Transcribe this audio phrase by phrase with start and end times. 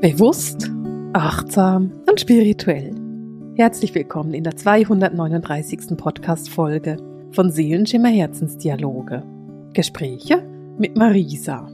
[0.00, 0.70] Bewusst,
[1.12, 2.94] achtsam und spirituell.
[3.56, 5.94] Herzlich willkommen in der 239.
[5.94, 6.96] Podcast-Folge
[7.32, 9.22] von Seelenschimmer Herzensdialoge.
[9.74, 10.42] Gespräche
[10.78, 11.68] mit Marisa.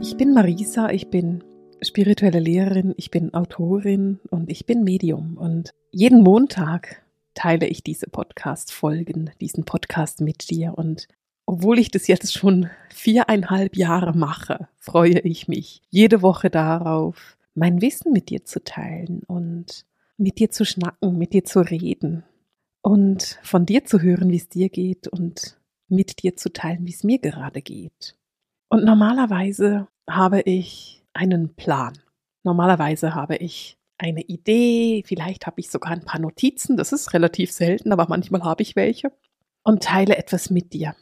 [0.00, 1.42] Ich bin Marisa, ich bin
[1.82, 5.36] spirituelle Lehrerin, ich bin Autorin und ich bin Medium.
[5.36, 7.02] Und jeden Montag
[7.34, 10.74] teile ich diese Podcast-Folgen, diesen Podcast mit dir.
[10.78, 11.08] Und
[11.46, 17.80] obwohl ich das jetzt schon viereinhalb Jahre mache, freue ich mich jede Woche darauf, mein
[17.80, 19.84] Wissen mit dir zu teilen und
[20.16, 22.24] mit dir zu schnacken, mit dir zu reden
[22.82, 25.58] und von dir zu hören, wie es dir geht und
[25.88, 28.16] mit dir zu teilen, wie es mir gerade geht.
[28.68, 31.98] Und normalerweise habe ich einen Plan.
[32.44, 37.52] Normalerweise habe ich eine Idee, vielleicht habe ich sogar ein paar Notizen, das ist relativ
[37.52, 39.12] selten, aber manchmal habe ich welche
[39.62, 40.94] und teile etwas mit dir.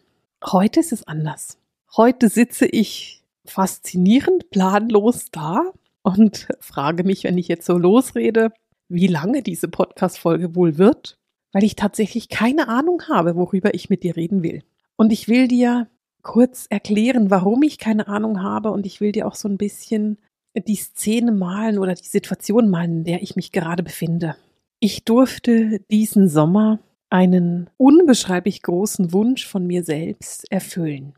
[0.44, 1.58] Heute ist es anders.
[1.96, 8.52] Heute sitze ich faszinierend planlos da und frage mich, wenn ich jetzt so losrede,
[8.88, 11.18] wie lange diese Podcast-Folge wohl wird,
[11.52, 14.62] weil ich tatsächlich keine Ahnung habe, worüber ich mit dir reden will.
[14.96, 15.88] Und ich will dir
[16.22, 20.18] kurz erklären, warum ich keine Ahnung habe und ich will dir auch so ein bisschen
[20.54, 24.36] die Szene malen oder die Situation malen, in der ich mich gerade befinde.
[24.80, 31.14] Ich durfte diesen Sommer einen unbeschreiblich großen Wunsch von mir selbst erfüllen.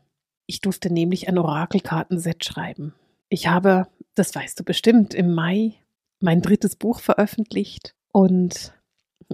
[0.47, 2.93] Ich durfte nämlich ein Orakelkartenset schreiben.
[3.29, 5.73] Ich habe, das weißt du bestimmt, im Mai
[6.19, 8.73] mein drittes Buch veröffentlicht und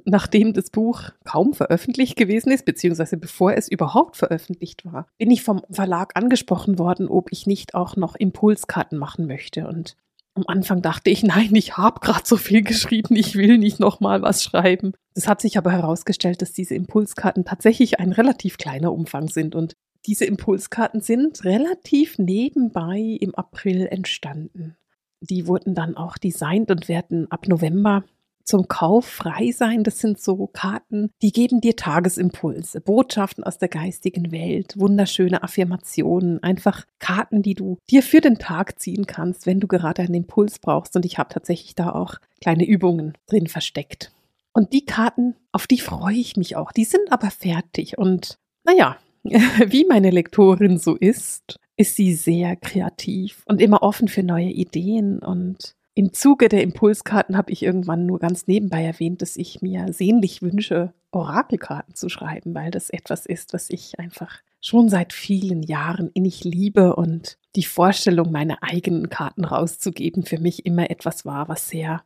[0.06, 5.44] nachdem das Buch kaum veröffentlicht gewesen ist, beziehungsweise bevor es überhaupt veröffentlicht war, bin ich
[5.44, 9.68] vom Verlag angesprochen worden, ob ich nicht auch noch Impulskarten machen möchte.
[9.68, 9.96] Und
[10.34, 14.00] am Anfang dachte ich, nein, ich habe gerade so viel geschrieben, ich will nicht noch
[14.00, 14.94] mal was schreiben.
[15.14, 19.76] Es hat sich aber herausgestellt, dass diese Impulskarten tatsächlich ein relativ kleiner Umfang sind und
[20.06, 24.78] diese Impulskarten sind relativ nebenbei im April entstanden.
[25.22, 28.04] Die wurden dann auch designt und werden ab November
[28.48, 29.84] zum Kauf frei sein.
[29.84, 36.42] Das sind so Karten, die geben dir Tagesimpulse, Botschaften aus der geistigen Welt, wunderschöne Affirmationen,
[36.42, 40.60] einfach Karten, die du dir für den Tag ziehen kannst, wenn du gerade einen Impuls
[40.60, 40.96] brauchst.
[40.96, 44.12] Und ich habe tatsächlich da auch kleine Übungen drin versteckt.
[44.54, 46.72] Und die Karten, auf die freue ich mich auch.
[46.72, 47.98] Die sind aber fertig.
[47.98, 48.98] Und naja,
[49.68, 55.20] wie meine Lektorin so ist, ist sie sehr kreativ und immer offen für neue Ideen.
[55.20, 59.92] Und im Zuge der Impulskarten habe ich irgendwann nur ganz nebenbei erwähnt, dass ich mir
[59.94, 65.64] sehnlich wünsche, Orakelkarten zu schreiben, weil das etwas ist, was ich einfach schon seit vielen
[65.64, 71.48] Jahren innig liebe und die Vorstellung, meine eigenen Karten rauszugeben, für mich immer etwas war,
[71.48, 72.04] was sehr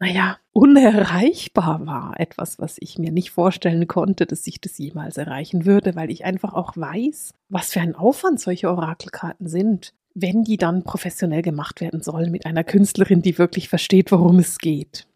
[0.00, 2.18] naja, unerreichbar war.
[2.18, 6.24] Etwas, was ich mir nicht vorstellen konnte, dass ich das jemals erreichen würde, weil ich
[6.24, 11.80] einfach auch weiß, was für ein Aufwand solche Orakelkarten sind, wenn die dann professionell gemacht
[11.82, 15.06] werden sollen mit einer Künstlerin, die wirklich versteht, worum es geht.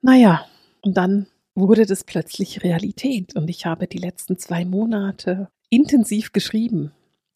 [0.00, 0.46] Naja,
[0.82, 6.92] und dann wurde das plötzlich Realität und ich habe die letzten zwei Monate intensiv geschrieben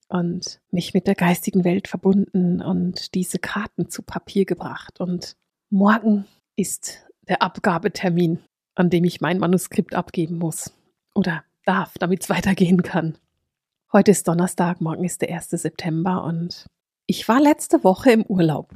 [0.09, 5.01] und mich mit der geistigen Welt verbunden und diese Karten zu Papier gebracht.
[5.01, 5.37] Und
[5.71, 6.25] morgen
[6.59, 8.41] ist der Abgabetermin,
[8.75, 10.73] an dem ich mein Manuskript abgeben muss
[11.15, 13.17] oder darf, damit es weitergehen kann.
[13.93, 15.51] Heute ist Donnerstag, morgen ist der 1.
[15.51, 16.67] September und
[17.07, 18.75] ich war letzte Woche im Urlaub.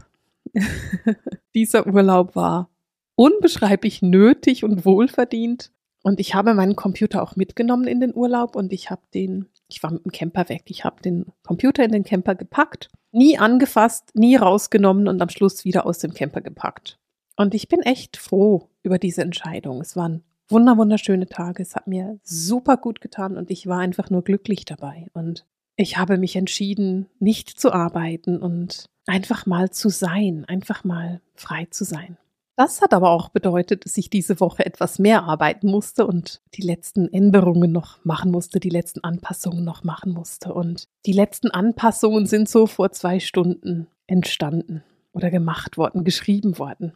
[1.55, 2.71] Dieser Urlaub war
[3.17, 5.73] unbeschreiblich nötig und wohlverdient.
[6.03, 9.83] Und ich habe meinen Computer auch mitgenommen in den Urlaub und ich habe den, ich
[9.83, 14.11] war mit dem Camper weg, ich habe den Computer in den Camper gepackt, nie angefasst,
[14.15, 16.99] nie rausgenommen und am Schluss wieder aus dem Camper gepackt.
[17.43, 19.81] Und ich bin echt froh über diese Entscheidung.
[19.81, 21.65] Es waren wunder wunderschöne Tage.
[21.65, 25.09] Es hat mir super gut getan und ich war einfach nur glücklich dabei.
[25.13, 25.45] Und
[25.75, 31.67] ich habe mich entschieden, nicht zu arbeiten und einfach mal zu sein, einfach mal frei
[31.69, 32.17] zu sein.
[32.55, 36.63] Das hat aber auch bedeutet, dass ich diese Woche etwas mehr arbeiten musste und die
[36.63, 40.55] letzten Änderungen noch machen musste, die letzten Anpassungen noch machen musste.
[40.55, 46.93] Und die letzten Anpassungen sind so vor zwei Stunden entstanden oder gemacht worden, geschrieben worden.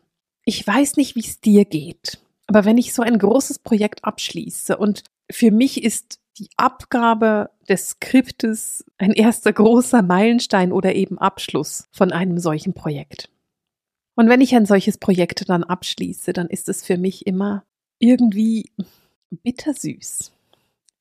[0.48, 4.76] Ich weiß nicht, wie es dir geht, aber wenn ich so ein großes Projekt abschließe
[4.76, 11.88] und für mich ist die Abgabe des Skriptes ein erster großer Meilenstein oder eben Abschluss
[11.90, 13.28] von einem solchen Projekt.
[14.14, 17.64] Und wenn ich ein solches Projekt dann abschließe, dann ist es für mich immer
[17.98, 18.70] irgendwie
[19.30, 20.30] bittersüß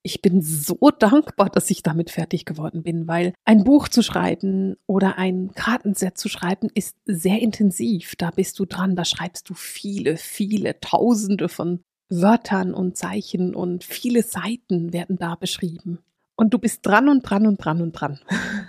[0.06, 4.76] ich bin so dankbar, dass ich damit fertig geworden bin, weil ein Buch zu schreiben
[4.86, 8.16] oder ein Kartenset zu schreiben ist sehr intensiv.
[8.16, 13.84] Da bist du dran, da schreibst du viele, viele Tausende von Wörtern und Zeichen und
[13.84, 15.98] viele Seiten werden da beschrieben.
[16.36, 18.20] Und du bist dran und dran und dran und dran.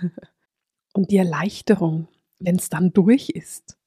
[0.93, 2.07] und die Erleichterung,
[2.39, 3.77] wenn es dann durch ist,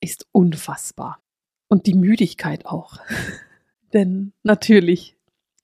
[0.00, 1.22] ist unfassbar.
[1.68, 2.98] Und die Müdigkeit auch.
[3.92, 5.17] Denn natürlich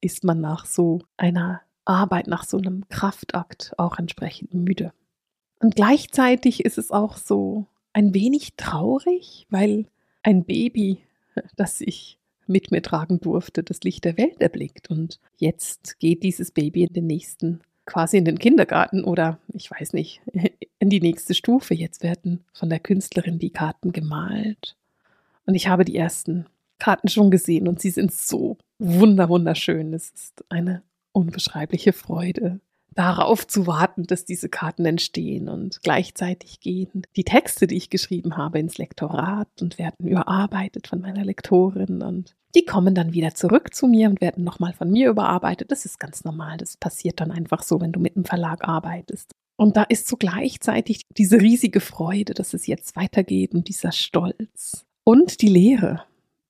[0.05, 4.93] ist man nach so einer Arbeit, nach so einem Kraftakt auch entsprechend müde.
[5.61, 9.87] Und gleichzeitig ist es auch so ein wenig traurig, weil
[10.23, 10.99] ein Baby,
[11.56, 14.91] das ich mit mir tragen durfte, das Licht der Welt erblickt.
[14.91, 19.95] Und jetzt geht dieses Baby in den nächsten, quasi in den Kindergarten oder ich weiß
[19.95, 20.21] nicht,
[20.79, 21.75] in die nächste Stufe.
[21.75, 24.77] Jetzt werden von der Künstlerin die Karten gemalt.
[25.47, 26.47] Und ich habe die ersten
[26.79, 29.93] Karten schon gesehen und sie sind so wunder wunderschön.
[29.95, 30.83] Es ist eine
[31.13, 32.61] unbeschreibliche Freude,
[32.95, 38.37] darauf zu warten, dass diese Karten entstehen und gleichzeitig gehen die Texte, die ich geschrieben
[38.37, 43.75] habe, ins Lektorat und werden überarbeitet von meiner Lektorin und die kommen dann wieder zurück
[43.75, 45.73] zu mir und werden nochmal von mir überarbeitet.
[45.73, 46.57] Das ist ganz normal.
[46.57, 49.33] Das passiert dann einfach so, wenn du mit einem Verlag arbeitest.
[49.57, 54.85] Und da ist so gleichzeitig diese riesige Freude, dass es jetzt weitergeht und dieser Stolz
[55.03, 56.05] und die Lehre,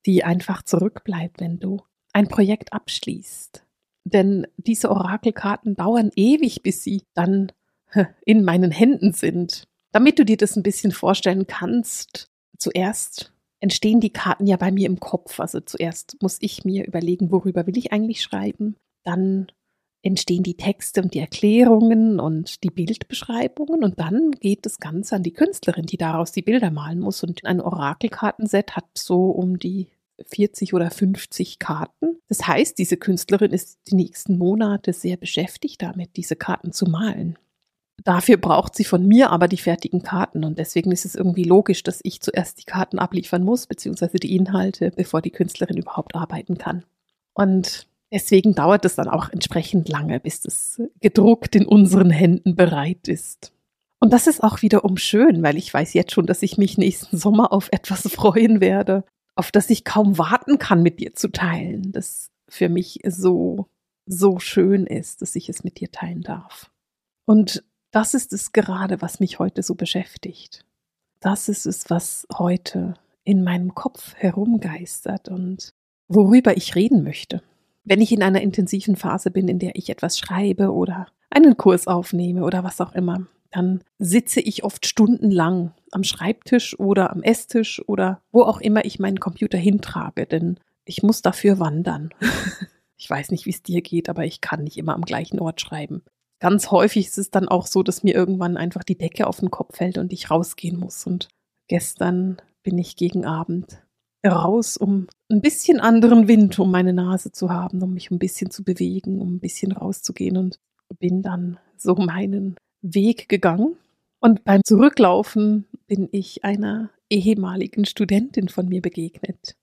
[0.05, 1.81] die einfach zurückbleibt, wenn du
[2.15, 3.65] ein Projekt abschließt
[4.05, 7.51] denn diese Orakelkarten dauern ewig, bis sie dann
[8.25, 9.67] in meinen Händen sind.
[9.91, 12.27] Damit du dir das ein bisschen vorstellen kannst,
[12.57, 15.39] zuerst entstehen die Karten ja bei mir im Kopf.
[15.39, 18.75] Also zuerst muss ich mir überlegen, worüber will ich eigentlich schreiben.
[19.03, 19.47] Dann
[20.03, 25.23] entstehen die Texte und die Erklärungen und die Bildbeschreibungen und dann geht das Ganze an
[25.23, 27.23] die Künstlerin, die daraus die Bilder malen muss.
[27.23, 29.87] Und ein Orakelkartenset hat so um die
[30.27, 32.19] 40 oder 50 Karten.
[32.27, 37.37] Das heißt, diese Künstlerin ist die nächsten Monate sehr beschäftigt damit, diese Karten zu malen.
[38.03, 41.81] Dafür braucht sie von mir aber die fertigen Karten und deswegen ist es irgendwie logisch,
[41.81, 46.57] dass ich zuerst die Karten abliefern muss, beziehungsweise die Inhalte, bevor die Künstlerin überhaupt arbeiten
[46.57, 46.83] kann.
[47.33, 53.07] Und deswegen dauert es dann auch entsprechend lange, bis es gedruckt in unseren Händen bereit
[53.07, 53.53] ist.
[53.99, 57.17] Und das ist auch wiederum schön, weil ich weiß jetzt schon, dass ich mich nächsten
[57.17, 59.03] Sommer auf etwas freuen werde,
[59.35, 63.67] auf das ich kaum warten kann, mit dir zu teilen, das für mich so,
[64.05, 66.71] so schön ist, dass ich es mit dir teilen darf.
[67.25, 70.65] Und das ist es gerade, was mich heute so beschäftigt.
[71.19, 75.73] Das ist es, was heute in meinem Kopf herumgeistert und
[76.07, 77.41] worüber ich reden möchte.
[77.83, 81.87] Wenn ich in einer intensiven Phase bin, in der ich etwas schreibe oder einen Kurs
[81.87, 87.81] aufnehme oder was auch immer, dann sitze ich oft stundenlang am Schreibtisch oder am Esstisch
[87.87, 92.09] oder wo auch immer ich meinen Computer hintrage, denn ich muss dafür wandern.
[92.97, 95.61] ich weiß nicht, wie es dir geht, aber ich kann nicht immer am gleichen Ort
[95.61, 96.03] schreiben.
[96.39, 99.51] Ganz häufig ist es dann auch so, dass mir irgendwann einfach die Decke auf den
[99.51, 101.07] Kopf fällt und ich rausgehen muss.
[101.07, 101.29] Und
[101.67, 103.81] gestern bin ich gegen Abend
[104.25, 108.51] raus, um ein bisschen anderen Wind um meine Nase zu haben, um mich ein bisschen
[108.51, 110.59] zu bewegen, um ein bisschen rauszugehen und
[110.99, 112.55] bin dann so meinen
[112.93, 113.77] Weg gegangen.
[114.19, 119.55] Und beim Zurücklaufen bin ich einer ehemaligen Studentin von mir begegnet.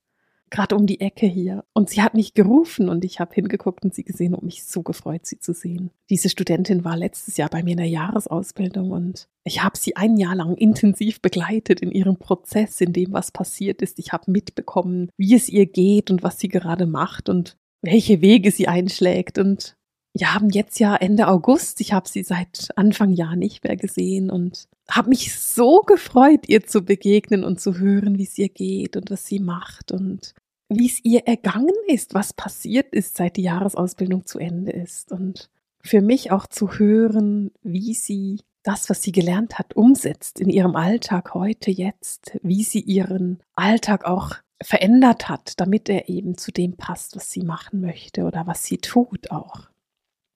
[0.50, 1.64] Gerade um die Ecke hier.
[1.72, 4.82] Und sie hat mich gerufen und ich habe hingeguckt und sie gesehen und mich so
[4.82, 5.90] gefreut, sie zu sehen.
[6.10, 10.18] Diese Studentin war letztes Jahr bei mir in der Jahresausbildung und ich habe sie ein
[10.18, 13.98] Jahr lang intensiv begleitet in ihrem Prozess, in dem, was passiert ist.
[13.98, 18.50] Ich habe mitbekommen, wie es ihr geht und was sie gerade macht und welche Wege
[18.50, 19.38] sie einschlägt.
[19.38, 19.76] Und
[20.14, 21.80] ja, haben jetzt ja Ende August.
[21.80, 26.66] Ich habe sie seit Anfang Jahr nicht mehr gesehen und habe mich so gefreut, ihr
[26.66, 30.34] zu begegnen und zu hören, wie es ihr geht und was sie macht und
[30.68, 35.12] wie es ihr ergangen ist, was passiert ist, seit die Jahresausbildung zu Ende ist.
[35.12, 35.50] Und
[35.82, 40.76] für mich auch zu hören, wie sie das, was sie gelernt hat, umsetzt in ihrem
[40.76, 46.76] Alltag heute, jetzt, wie sie ihren Alltag auch verändert hat, damit er eben zu dem
[46.76, 49.71] passt, was sie machen möchte oder was sie tut auch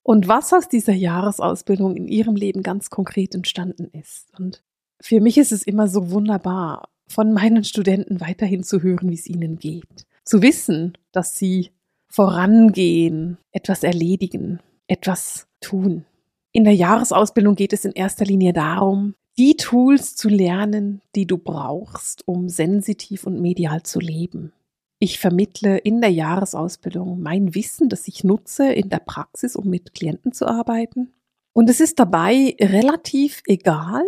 [0.06, 4.28] und was aus dieser Jahresausbildung in ihrem Leben ganz konkret entstanden ist.
[4.38, 4.62] Und
[5.00, 9.26] für mich ist es immer so wunderbar, von meinen Studenten weiterhin zu hören, wie es
[9.26, 10.06] ihnen geht.
[10.24, 11.72] Zu wissen, dass sie
[12.06, 16.04] vorangehen, etwas erledigen, etwas tun.
[16.52, 21.36] In der Jahresausbildung geht es in erster Linie darum, die Tools zu lernen, die du
[21.36, 24.52] brauchst, um sensitiv und medial zu leben.
[24.98, 29.92] Ich vermittle in der Jahresausbildung mein Wissen, das ich nutze in der Praxis, um mit
[29.94, 31.12] Klienten zu arbeiten.
[31.52, 34.04] Und es ist dabei relativ egal,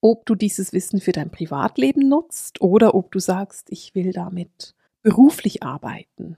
[0.00, 4.74] ob du dieses Wissen für dein Privatleben nutzt oder ob du sagst, ich will damit
[5.02, 6.36] beruflich arbeiten.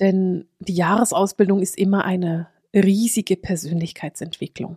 [0.00, 4.76] Denn die Jahresausbildung ist immer eine riesige Persönlichkeitsentwicklung.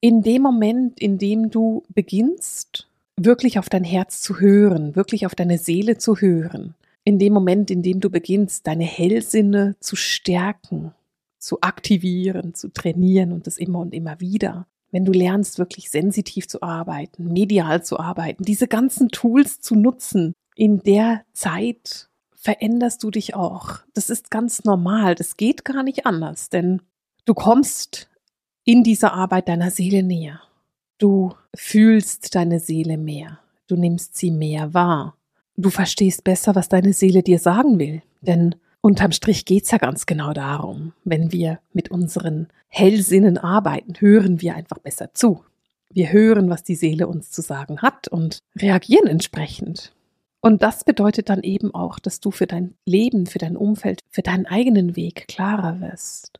[0.00, 5.34] In dem Moment, in dem du beginnst, wirklich auf dein Herz zu hören, wirklich auf
[5.34, 6.74] deine Seele zu hören,
[7.08, 10.92] in dem Moment, in dem du beginnst, deine Hellsinne zu stärken,
[11.38, 14.66] zu aktivieren, zu trainieren und das immer und immer wieder.
[14.90, 20.34] Wenn du lernst, wirklich sensitiv zu arbeiten, medial zu arbeiten, diese ganzen Tools zu nutzen,
[20.54, 23.78] in der Zeit veränderst du dich auch.
[23.94, 25.14] Das ist ganz normal.
[25.14, 26.82] Das geht gar nicht anders, denn
[27.24, 28.10] du kommst
[28.64, 30.42] in dieser Arbeit deiner Seele näher.
[30.98, 33.38] Du fühlst deine Seele mehr.
[33.66, 35.17] Du nimmst sie mehr wahr.
[35.60, 38.00] Du verstehst besser, was deine Seele dir sagen will.
[38.20, 40.92] Denn unterm Strich geht's ja ganz genau darum.
[41.02, 45.42] Wenn wir mit unseren Hellsinnen arbeiten, hören wir einfach besser zu.
[45.90, 49.92] Wir hören, was die Seele uns zu sagen hat und reagieren entsprechend.
[50.40, 54.22] Und das bedeutet dann eben auch, dass du für dein Leben, für dein Umfeld, für
[54.22, 56.38] deinen eigenen Weg klarer wirst.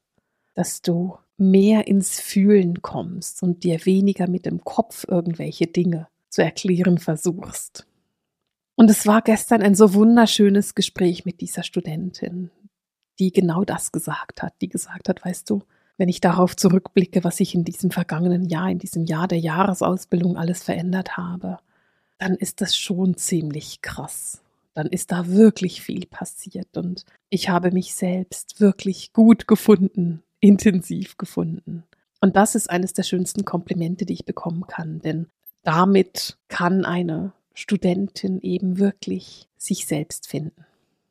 [0.55, 6.45] Dass du mehr ins Fühlen kommst und dir weniger mit dem Kopf irgendwelche Dinge zu
[6.45, 7.88] erklären versuchst.
[8.79, 12.53] Und es war gestern ein so wunderschönes Gespräch mit dieser Studentin,
[13.19, 15.65] die genau das gesagt hat, die gesagt hat, weißt du,
[15.97, 20.37] wenn ich darauf zurückblicke, was ich in diesem vergangenen Jahr, in diesem Jahr der Jahresausbildung
[20.37, 21.59] alles verändert habe,
[22.19, 24.45] dann ist das schon ziemlich krass.
[24.75, 31.17] Dann ist da wirklich viel passiert und ich habe mich selbst wirklich gut gefunden, intensiv
[31.17, 31.83] gefunden.
[32.21, 35.27] Und das ist eines der schönsten Komplimente, die ich bekommen kann, denn
[35.65, 40.65] damit kann eine Studentin eben wirklich sich selbst finden.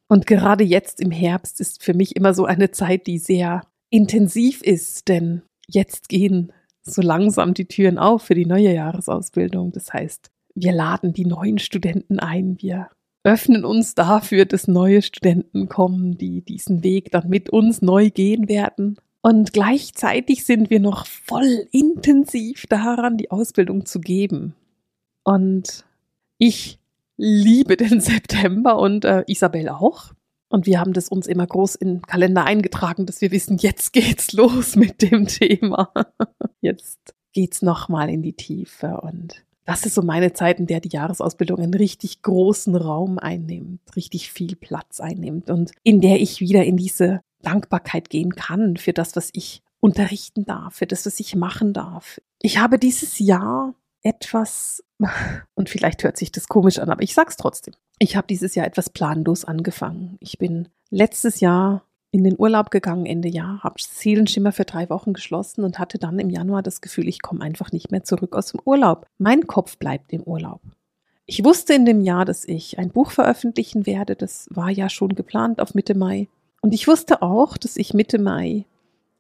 [0.08, 4.62] Und gerade jetzt im Herbst ist für mich immer so eine Zeit, die sehr intensiv
[4.62, 9.74] ist, denn jetzt gehen so langsam die Türen auf für die neue Jahresausbildung.
[9.74, 12.90] Das heißt, wir laden die neuen Studenten ein, wir
[13.24, 18.48] öffnen uns dafür, dass neue Studenten kommen, die diesen Weg dann mit uns neu gehen
[18.48, 18.98] werden.
[19.22, 24.56] Und gleichzeitig sind wir noch voll intensiv daran, die Ausbildung zu geben.
[25.26, 25.84] Und
[26.38, 26.80] ich
[27.18, 30.14] liebe den September und äh, Isabel auch.
[30.50, 33.92] Und wir haben das uns immer groß in den Kalender eingetragen, dass wir wissen, jetzt
[33.92, 35.92] geht's los mit dem Thema.
[36.62, 39.00] Jetzt geht's nochmal in die Tiefe.
[39.02, 43.82] Und das ist so meine Zeit, in der die Jahresausbildung einen richtig großen Raum einnimmt,
[43.96, 48.92] richtig viel Platz einnimmt und in der ich wieder in diese Dankbarkeit gehen kann für
[48.92, 52.20] das, was ich unterrichten darf, für das, was ich machen darf.
[52.42, 54.84] Ich habe dieses Jahr etwas,
[55.56, 57.74] und vielleicht hört sich das komisch an, aber ich sag's trotzdem.
[58.00, 60.18] Ich habe dieses Jahr etwas planlos angefangen.
[60.20, 65.14] Ich bin letztes Jahr in den Urlaub gegangen, Ende Jahr, habe Seelenschimmer für drei Wochen
[65.14, 68.48] geschlossen und hatte dann im Januar das Gefühl, ich komme einfach nicht mehr zurück aus
[68.48, 69.06] dem Urlaub.
[69.18, 70.62] Mein Kopf bleibt im Urlaub.
[71.26, 74.16] Ich wusste in dem Jahr, dass ich ein Buch veröffentlichen werde.
[74.16, 76.30] Das war ja schon geplant auf Mitte Mai.
[76.62, 78.66] Und ich wusste auch, dass ich Mitte Mai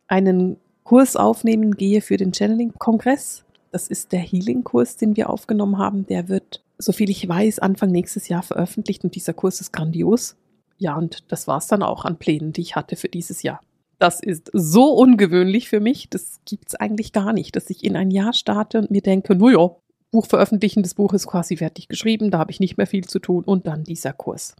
[0.08, 3.44] einen Kurs aufnehmen gehe für den Channeling-Kongress.
[3.72, 6.06] Das ist der Healing-Kurs, den wir aufgenommen haben.
[6.08, 10.36] Der wird, soviel ich weiß, Anfang nächstes Jahr veröffentlicht und dieser Kurs ist grandios.
[10.78, 13.62] Ja, und das war es dann auch an Plänen, die ich hatte für dieses Jahr.
[14.00, 17.96] Das ist so ungewöhnlich für mich, das gibt es eigentlich gar nicht, dass ich in
[17.96, 19.76] ein Jahr starte und mir denke, naja,
[20.12, 23.20] Buch veröffentlichen, das Buch ist quasi fertig geschrieben, da habe ich nicht mehr viel zu
[23.20, 24.56] tun und dann dieser Kurs.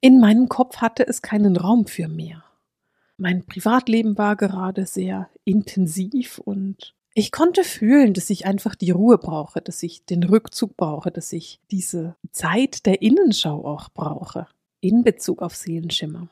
[0.00, 2.44] In meinem Kopf hatte es keinen Raum für mehr.
[3.18, 9.18] Mein Privatleben war gerade sehr intensiv und ich konnte fühlen, dass ich einfach die Ruhe
[9.18, 14.46] brauche, dass ich den Rückzug brauche, dass ich diese Zeit der Innenschau auch brauche
[14.80, 16.28] in Bezug auf Seelenschimmer.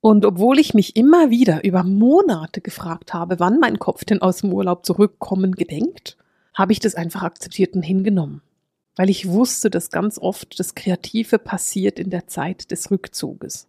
[0.00, 4.38] Und obwohl ich mich immer wieder über Monate gefragt habe, wann mein Kopf denn aus
[4.38, 6.16] dem Urlaub zurückkommen gedenkt,
[6.54, 8.42] habe ich das einfach akzeptiert und hingenommen.
[8.96, 13.66] Weil ich wusste, dass ganz oft das Kreative passiert in der Zeit des Rückzuges.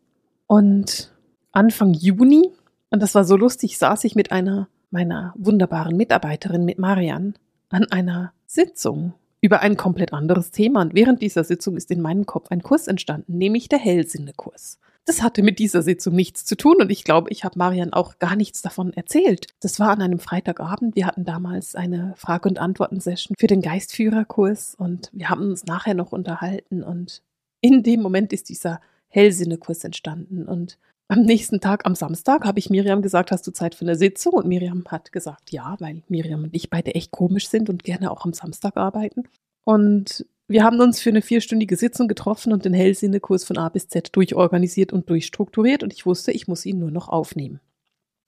[0.48, 1.14] Und
[1.52, 2.50] Anfang Juni,
[2.90, 7.36] und das war so lustig, saß ich mit einer meiner wunderbaren Mitarbeiterin, mit Marian,
[7.70, 10.82] an einer Sitzung über ein komplett anderes Thema.
[10.82, 14.80] Und während dieser Sitzung ist in meinem Kopf ein Kurs entstanden, nämlich der Hellsinne-Kurs.
[15.06, 18.20] Das hatte mit dieser Sitzung nichts zu tun und ich glaube, ich habe Marian auch
[18.20, 19.48] gar nichts davon erzählt.
[19.60, 20.96] Das war an einem Freitagabend.
[20.96, 25.96] Wir hatten damals eine Frage- und Antworten-Session für den Geistführerkurs und wir haben uns nachher
[25.96, 27.24] noch unterhalten und
[27.62, 30.78] in dem Moment ist dieser Hellsinne-Kurs entstanden und
[31.10, 34.34] am nächsten Tag, am Samstag, habe ich Miriam gesagt, hast du Zeit für eine Sitzung?
[34.34, 38.12] Und Miriam hat gesagt, ja, weil Miriam und ich beide echt komisch sind und gerne
[38.12, 39.24] auch am Samstag arbeiten.
[39.64, 43.88] Und wir haben uns für eine vierstündige Sitzung getroffen und den Hellsinne-Kurs von A bis
[43.88, 47.60] Z durchorganisiert und durchstrukturiert und ich wusste, ich muss ihn nur noch aufnehmen.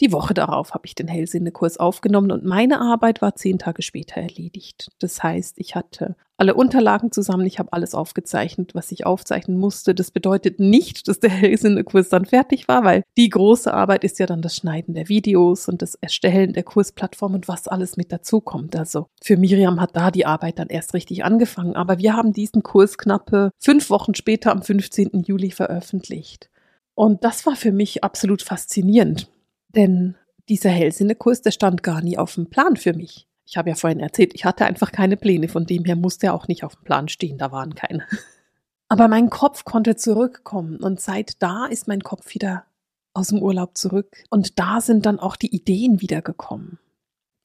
[0.01, 4.19] Die Woche darauf habe ich den Hellsinne-Kurs aufgenommen und meine Arbeit war zehn Tage später
[4.19, 4.89] erledigt.
[4.97, 9.93] Das heißt, ich hatte alle Unterlagen zusammen, ich habe alles aufgezeichnet, was ich aufzeichnen musste.
[9.93, 14.25] Das bedeutet nicht, dass der Hellsinne-Kurs dann fertig war, weil die große Arbeit ist ja
[14.25, 18.75] dann das Schneiden der Videos und das Erstellen der Kursplattform und was alles mit dazukommt.
[18.75, 21.75] Also für Miriam hat da die Arbeit dann erst richtig angefangen.
[21.75, 25.25] Aber wir haben diesen Kurs knappe fünf Wochen später am 15.
[25.27, 26.49] Juli veröffentlicht.
[26.95, 29.29] Und das war für mich absolut faszinierend
[29.75, 30.15] denn
[30.49, 33.27] dieser Hellsinne-Kurs, der stand gar nie auf dem Plan für mich.
[33.45, 36.33] Ich habe ja vorhin erzählt, ich hatte einfach keine Pläne, von dem her musste er
[36.33, 38.05] auch nicht auf dem Plan stehen, da waren keine.
[38.87, 42.65] Aber mein Kopf konnte zurückkommen und seit da ist mein Kopf wieder
[43.13, 46.79] aus dem Urlaub zurück und da sind dann auch die Ideen wiedergekommen.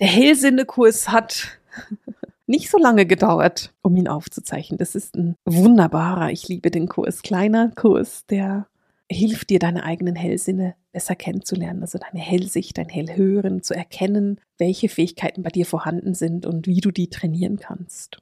[0.00, 1.58] Der Hellsinnekurs hat
[2.46, 4.78] nicht so lange gedauert, um ihn aufzuzeichnen.
[4.78, 8.66] Das ist ein wunderbarer, ich liebe den Kurs, kleiner Kurs, der
[9.10, 14.88] hilft dir, deine eigenen Hellsinne besser kennenzulernen, also deine Hellsicht, dein Hellhören, zu erkennen, welche
[14.88, 18.18] Fähigkeiten bei dir vorhanden sind und wie du die trainieren kannst.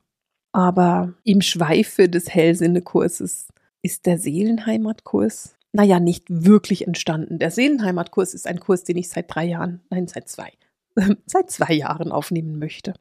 [0.52, 3.48] Aber im Schweife des Hellsinnekurses
[3.82, 7.40] ist der Seelenheimatkurs, naja, nicht wirklich entstanden.
[7.40, 10.52] Der Seelenheimatkurs ist ein Kurs, den ich seit drei Jahren, nein, seit zwei,
[11.26, 12.94] seit zwei Jahren aufnehmen möchte.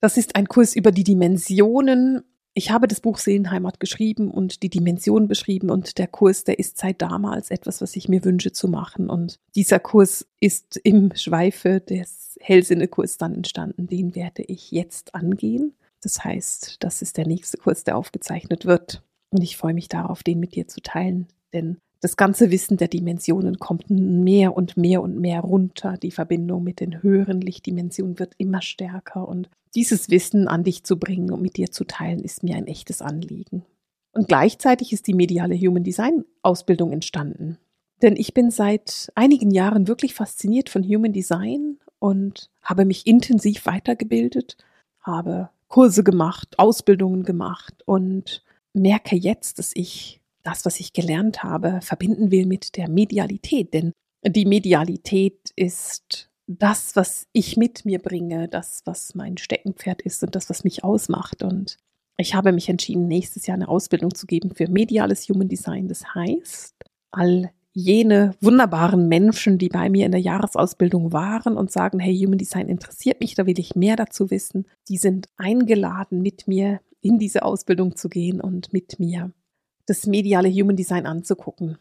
[0.00, 2.22] Das ist ein Kurs über die Dimensionen.
[2.58, 6.76] Ich habe das Buch Seelenheimat geschrieben und die Dimensionen beschrieben und der Kurs, der ist
[6.76, 9.08] seit damals etwas, was ich mir wünsche zu machen.
[9.08, 13.86] Und dieser Kurs ist im Schweife des Hellsinnekurs dann entstanden.
[13.86, 15.76] Den werde ich jetzt angehen.
[16.02, 19.04] Das heißt, das ist der nächste Kurs, der aufgezeichnet wird.
[19.30, 21.28] Und ich freue mich darauf, den mit dir zu teilen.
[21.52, 25.96] Denn das ganze Wissen der Dimensionen kommt mehr und mehr und mehr runter.
[25.96, 29.26] Die Verbindung mit den höheren Lichtdimensionen wird immer stärker.
[29.26, 32.66] Und dieses Wissen an dich zu bringen und mit dir zu teilen, ist mir ein
[32.66, 33.64] echtes Anliegen.
[34.12, 37.58] Und gleichzeitig ist die mediale Human Design Ausbildung entstanden.
[38.00, 43.66] Denn ich bin seit einigen Jahren wirklich fasziniert von Human Design und habe mich intensiv
[43.66, 44.56] weitergebildet,
[45.00, 50.17] habe Kurse gemacht, Ausbildungen gemacht und merke jetzt, dass ich
[50.48, 53.74] das, was ich gelernt habe, verbinden will mit der Medialität.
[53.74, 53.92] Denn
[54.26, 60.34] die Medialität ist das, was ich mit mir bringe, das, was mein Steckenpferd ist und
[60.34, 61.42] das, was mich ausmacht.
[61.42, 61.76] Und
[62.16, 65.88] ich habe mich entschieden, nächstes Jahr eine Ausbildung zu geben für mediales Human Design.
[65.88, 66.74] Das heißt,
[67.10, 72.38] all jene wunderbaren Menschen, die bei mir in der Jahresausbildung waren und sagen, hey, Human
[72.38, 77.18] Design interessiert mich, da will ich mehr dazu wissen, die sind eingeladen, mit mir in
[77.18, 79.32] diese Ausbildung zu gehen und mit mir
[79.88, 81.78] das mediale Human Design anzugucken.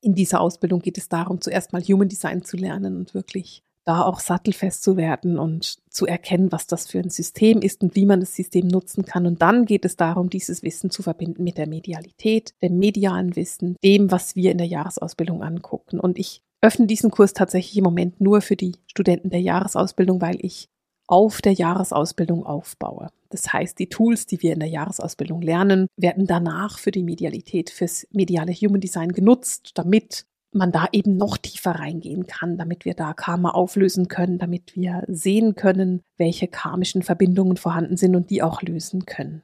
[0.00, 4.02] In dieser Ausbildung geht es darum, zuerst mal Human Design zu lernen und wirklich da
[4.02, 8.04] auch sattelfest zu werden und zu erkennen, was das für ein System ist und wie
[8.04, 9.26] man das System nutzen kann.
[9.26, 13.76] Und dann geht es darum, dieses Wissen zu verbinden mit der Medialität, dem medialen Wissen,
[13.82, 16.00] dem, was wir in der Jahresausbildung angucken.
[16.00, 20.36] Und ich öffne diesen Kurs tatsächlich im Moment nur für die Studenten der Jahresausbildung, weil
[20.44, 20.68] ich
[21.08, 23.08] auf der Jahresausbildung aufbaue.
[23.30, 27.70] Das heißt, die Tools, die wir in der Jahresausbildung lernen, werden danach für die Medialität,
[27.70, 32.94] fürs mediale Human Design genutzt, damit man da eben noch tiefer reingehen kann, damit wir
[32.94, 38.42] da Karma auflösen können, damit wir sehen können, welche karmischen Verbindungen vorhanden sind und die
[38.42, 39.42] auch lösen können.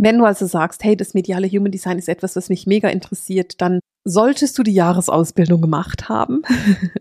[0.00, 3.60] Wenn du also sagst, hey, das mediale Human Design ist etwas, was mich mega interessiert,
[3.60, 6.42] dann solltest du die Jahresausbildung gemacht haben.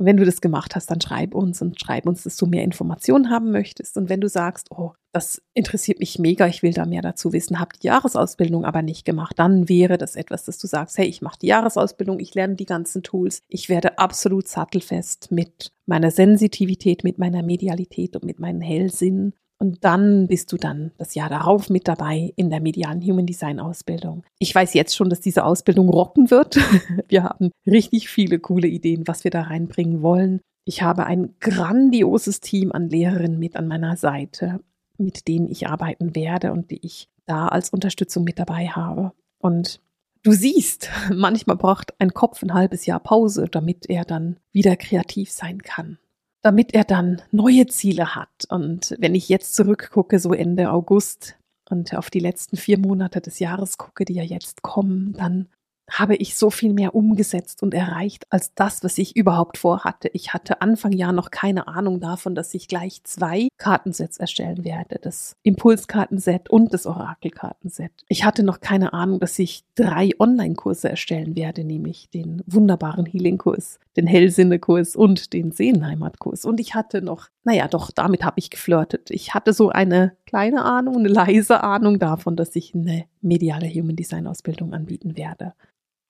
[0.00, 2.64] Und wenn du das gemacht hast, dann schreib uns und schreib uns, dass du mehr
[2.64, 3.98] Informationen haben möchtest.
[3.98, 7.60] Und wenn du sagst, oh, das interessiert mich mega, ich will da mehr dazu wissen,
[7.60, 11.20] habe die Jahresausbildung aber nicht gemacht, dann wäre das etwas, dass du sagst, hey, ich
[11.20, 17.04] mache die Jahresausbildung, ich lerne die ganzen Tools, ich werde absolut sattelfest mit meiner Sensitivität,
[17.04, 21.68] mit meiner Medialität und mit meinen Hellsinnen und dann bist du dann das Jahr darauf
[21.68, 24.24] mit dabei in der medialen Human Design Ausbildung.
[24.38, 26.56] Ich weiß jetzt schon, dass diese Ausbildung rocken wird.
[27.08, 30.40] Wir haben richtig viele coole Ideen, was wir da reinbringen wollen.
[30.64, 34.60] Ich habe ein grandioses Team an Lehrerinnen mit an meiner Seite,
[34.96, 39.12] mit denen ich arbeiten werde und die ich da als Unterstützung mit dabei habe.
[39.38, 39.82] Und
[40.22, 45.30] du siehst, manchmal braucht ein Kopf ein halbes Jahr Pause, damit er dann wieder kreativ
[45.30, 45.98] sein kann
[46.42, 48.46] damit er dann neue Ziele hat.
[48.48, 51.36] Und wenn ich jetzt zurückgucke, so Ende August
[51.68, 55.48] und auf die letzten vier Monate des Jahres gucke, die ja jetzt kommen, dann
[55.90, 60.08] habe ich so viel mehr umgesetzt und erreicht als das, was ich überhaupt vorhatte.
[60.12, 64.98] Ich hatte Anfang Jahr noch keine Ahnung davon, dass ich gleich zwei Kartensets erstellen werde.
[65.02, 67.92] Das Impulskartenset und das Orakelkartenset.
[68.08, 73.78] Ich hatte noch keine Ahnung, dass ich drei Online-Kurse erstellen werde, nämlich den wunderbaren Healing-Kurs,
[73.96, 76.44] den Hellsinne-Kurs und den Seelenheimat-Kurs.
[76.44, 79.10] Und ich hatte noch, naja, doch, damit habe ich geflirtet.
[79.10, 83.96] Ich hatte so eine kleine Ahnung, eine leise Ahnung davon, dass ich eine mediale Human
[83.96, 85.54] Design Ausbildung anbieten werde.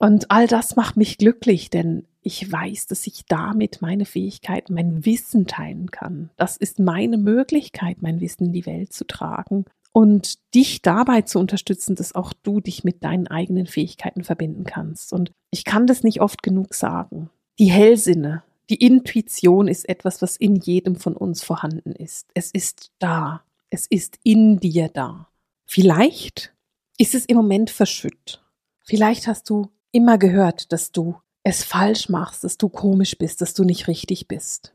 [0.00, 5.04] Und all das macht mich glücklich, denn ich weiß, dass ich damit meine Fähigkeiten, mein
[5.04, 6.30] Wissen teilen kann.
[6.36, 11.38] Das ist meine Möglichkeit, mein Wissen in die Welt zu tragen und dich dabei zu
[11.38, 15.12] unterstützen, dass auch du dich mit deinen eigenen Fähigkeiten verbinden kannst.
[15.12, 17.28] Und ich kann das nicht oft genug sagen.
[17.58, 22.28] Die Hellsinne, die Intuition ist etwas, was in jedem von uns vorhanden ist.
[22.32, 23.42] Es ist da.
[23.68, 25.28] Es ist in dir da.
[25.66, 26.54] Vielleicht
[26.96, 28.42] ist es im Moment verschütt.
[28.82, 33.54] Vielleicht hast du immer gehört, dass du es falsch machst, dass du komisch bist, dass
[33.54, 34.74] du nicht richtig bist.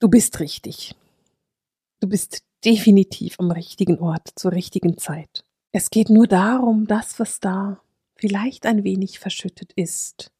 [0.00, 0.94] Du bist richtig.
[2.00, 5.44] Du bist definitiv am richtigen Ort zur richtigen Zeit.
[5.72, 7.80] Es geht nur darum, das, was da
[8.16, 10.32] vielleicht ein wenig verschüttet ist,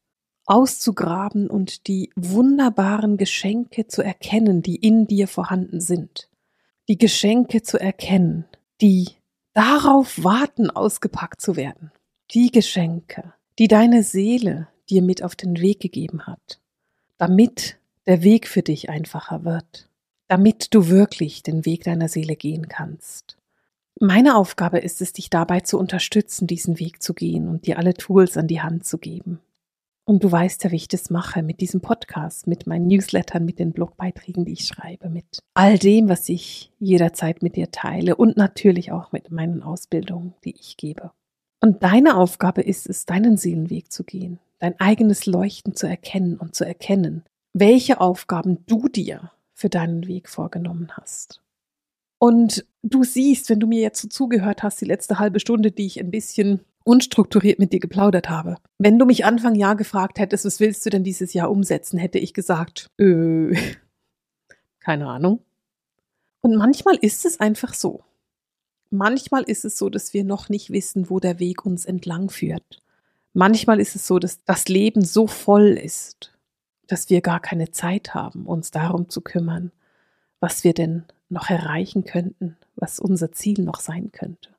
[0.45, 6.29] auszugraben und die wunderbaren Geschenke zu erkennen, die in dir vorhanden sind.
[6.89, 8.45] Die Geschenke zu erkennen,
[8.81, 9.07] die
[9.53, 11.91] darauf warten, ausgepackt zu werden.
[12.31, 16.59] Die Geschenke, die deine Seele dir mit auf den Weg gegeben hat,
[17.19, 19.87] damit der Weg für dich einfacher wird,
[20.27, 23.37] damit du wirklich den Weg deiner Seele gehen kannst.
[23.99, 27.93] Meine Aufgabe ist es, dich dabei zu unterstützen, diesen Weg zu gehen und dir alle
[27.93, 29.39] Tools an die Hand zu geben.
[30.05, 33.59] Und du weißt ja, wie ich das mache mit diesem Podcast, mit meinen Newslettern, mit
[33.59, 38.37] den Blogbeiträgen, die ich schreibe, mit all dem, was ich jederzeit mit dir teile und
[38.37, 41.11] natürlich auch mit meinen Ausbildungen, die ich gebe.
[41.61, 46.55] Und deine Aufgabe ist es, deinen Seelenweg zu gehen, dein eigenes Leuchten zu erkennen und
[46.55, 51.41] zu erkennen, welche Aufgaben du dir für deinen Weg vorgenommen hast.
[52.17, 55.85] Und du siehst, wenn du mir jetzt so zugehört hast, die letzte halbe Stunde, die
[55.85, 58.55] ich ein bisschen unstrukturiert mit dir geplaudert habe.
[58.79, 62.17] Wenn du mich Anfang Jahr gefragt hättest, was willst du denn dieses Jahr umsetzen, hätte
[62.17, 63.55] ich gesagt, äh,
[64.79, 65.41] keine Ahnung.
[66.41, 68.03] Und manchmal ist es einfach so.
[68.91, 72.83] Manchmal ist es so, dass wir noch nicht wissen, wo der Weg uns entlang führt.
[73.33, 76.33] Manchmal ist es so, dass das Leben so voll ist,
[76.87, 79.71] dass wir gar keine Zeit haben, uns darum zu kümmern,
[80.41, 84.49] was wir denn noch erreichen könnten, was unser Ziel noch sein könnte.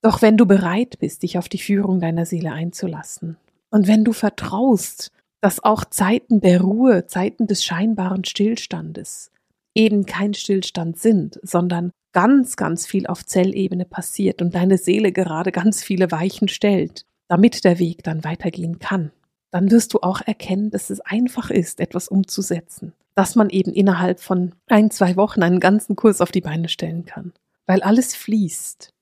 [0.00, 3.36] Doch wenn du bereit bist, dich auf die Führung deiner Seele einzulassen
[3.68, 9.30] und wenn du vertraust, dass auch Zeiten der Ruhe, Zeiten des scheinbaren Stillstandes
[9.74, 15.52] eben kein Stillstand sind, sondern ganz, ganz viel auf Zellebene passiert und deine Seele gerade
[15.52, 19.12] ganz viele Weichen stellt, damit der Weg dann weitergehen kann,
[19.50, 24.20] dann wirst du auch erkennen, dass es einfach ist, etwas umzusetzen, dass man eben innerhalb
[24.20, 27.32] von ein, zwei Wochen einen ganzen Kurs auf die Beine stellen kann,
[27.66, 28.92] weil alles fließt,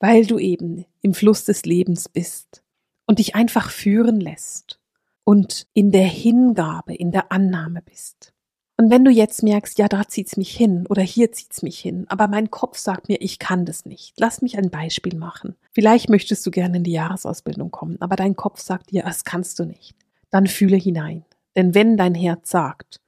[0.00, 2.62] weil du eben im Fluss des Lebens bist
[3.06, 4.80] und dich einfach führen lässt
[5.24, 8.32] und in der Hingabe, in der Annahme bist.
[8.76, 12.06] Und wenn du jetzt merkst, ja, da zieht's mich hin oder hier zieht's mich hin,
[12.08, 14.14] aber mein Kopf sagt mir, ich kann das nicht.
[14.18, 15.56] Lass mich ein Beispiel machen.
[15.70, 19.58] Vielleicht möchtest du gerne in die Jahresausbildung kommen, aber dein Kopf sagt dir, das kannst
[19.58, 19.94] du nicht.
[20.30, 21.24] Dann fühle hinein.
[21.54, 23.00] Denn wenn dein Herz sagt,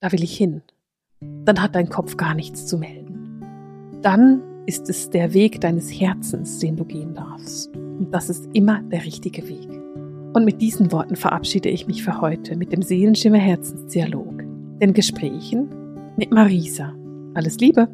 [0.00, 0.62] da will ich hin,
[1.44, 3.42] dann hat dein Kopf gar nichts zu melden.
[4.02, 7.74] Dann ist es der Weg deines Herzens, den du gehen darfst.
[7.74, 9.68] Und das ist immer der richtige Weg.
[10.34, 14.39] Und mit diesen Worten verabschiede ich mich für heute mit dem Seelenschimmer Herzensdialog
[14.80, 15.68] den Gesprächen
[16.16, 16.94] mit Marisa.
[17.34, 17.88] Alles Liebe!